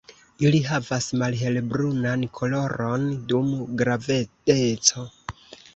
Ili 0.43 0.61
havas 0.69 1.09
malhelbrunan 1.23 2.25
koloron 2.39 3.07
dum 3.35 3.53
gravedeco. 3.83 5.11